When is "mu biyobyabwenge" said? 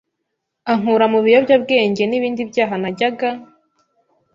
1.13-2.03